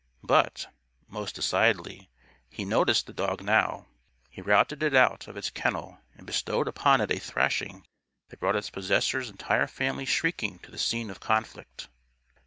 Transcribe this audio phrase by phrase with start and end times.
[0.23, 0.65] But,
[1.07, 2.09] most decidedly,
[2.49, 3.85] he noticed the dog now.
[4.31, 7.85] He routed it out of its kennel and bestowed upon it a thrashing
[8.29, 11.87] that brought its possessor's entire family shrieking to the scene of conflict.